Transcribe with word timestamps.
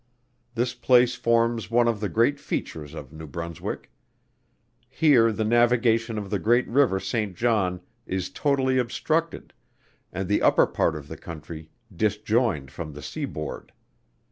This 0.55 0.73
place 0.73 1.13
forms 1.13 1.69
one 1.69 1.87
of 1.87 1.99
the 1.99 2.09
great 2.09 2.39
features 2.39 2.95
of 2.95 3.13
New 3.13 3.27
Brunswick. 3.27 3.91
Here 4.89 5.31
the 5.31 5.45
navigation 5.45 6.17
of 6.17 6.31
the 6.31 6.39
great 6.39 6.67
river 6.67 6.99
St. 6.99 7.35
John 7.35 7.81
is 8.07 8.31
totally 8.31 8.79
obstructed, 8.79 9.53
and 10.11 10.27
the 10.27 10.41
upper 10.41 10.65
part 10.65 10.95
of 10.95 11.07
the 11.07 11.17
country 11.17 11.69
disjoined 11.95 12.71
from 12.71 12.93
the 12.93 13.03
seaboard. 13.03 13.73